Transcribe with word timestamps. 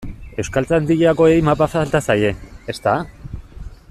Euskaltzaindiakoei 0.43 1.35
mapa 1.49 1.67
falta 1.75 2.03
zaie, 2.09 2.33
ezta? 2.75 2.97